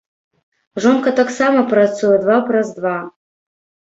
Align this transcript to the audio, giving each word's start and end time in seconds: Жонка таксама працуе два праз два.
Жонка 0.85 1.11
таксама 1.19 1.59
працуе 1.73 2.15
два 2.23 2.37
праз 2.47 2.71
два. 2.79 2.97